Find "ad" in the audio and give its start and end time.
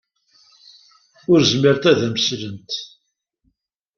1.91-1.99